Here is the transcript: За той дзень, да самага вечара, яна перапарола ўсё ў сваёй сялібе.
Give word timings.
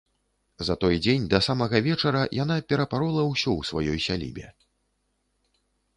За 0.67 0.75
той 0.83 0.95
дзень, 1.05 1.27
да 1.33 1.39
самага 1.47 1.81
вечара, 1.87 2.23
яна 2.43 2.57
перапарола 2.73 3.27
ўсё 3.31 3.51
ў 3.59 3.71
сваёй 3.71 3.99
сялібе. 4.07 4.47